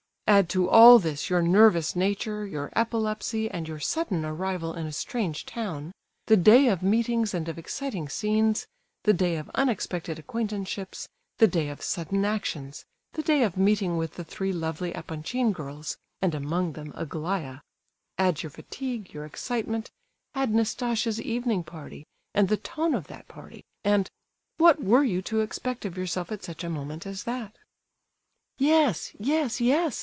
"Add 0.27 0.47
to 0.51 0.69
all 0.69 0.97
this 0.97 1.29
your 1.29 1.41
nervous 1.41 1.93
nature, 1.93 2.47
your 2.47 2.71
epilepsy, 2.73 3.49
and 3.51 3.67
your 3.67 3.81
sudden 3.81 4.23
arrival 4.23 4.73
in 4.73 4.85
a 4.87 4.93
strange 4.93 5.45
town—the 5.45 6.37
day 6.37 6.69
of 6.69 6.81
meetings 6.81 7.33
and 7.33 7.49
of 7.49 7.57
exciting 7.59 8.07
scenes, 8.07 8.65
the 9.03 9.11
day 9.11 9.35
of 9.35 9.51
unexpected 9.55 10.17
acquaintanceships, 10.19 11.09
the 11.39 11.49
day 11.49 11.67
of 11.67 11.81
sudden 11.81 12.23
actions, 12.23 12.85
the 13.11 13.21
day 13.21 13.43
of 13.43 13.57
meeting 13.57 13.97
with 13.97 14.13
the 14.15 14.23
three 14.23 14.53
lovely 14.53 14.93
Epanchin 14.95 15.51
girls, 15.51 15.97
and 16.21 16.33
among 16.33 16.73
them 16.73 16.93
Aglaya—add 16.95 18.41
your 18.41 18.49
fatigue, 18.51 19.13
your 19.13 19.25
excitement; 19.25 19.91
add 20.33 20.53
Nastasia' 20.53 21.09
s 21.11 21.19
evening 21.19 21.65
party, 21.65 22.05
and 22.33 22.47
the 22.47 22.55
tone 22.55 22.95
of 22.95 23.07
that 23.07 23.27
party, 23.27 23.65
and—what 23.83 24.81
were 24.81 25.03
you 25.03 25.21
to 25.23 25.41
expect 25.41 25.83
of 25.83 25.97
yourself 25.97 26.31
at 26.31 26.41
such 26.41 26.63
a 26.63 26.69
moment 26.69 27.05
as 27.05 27.25
that?" 27.25 27.57
"Yes, 28.57 29.11
yes, 29.19 29.59
yes!" 29.59 29.99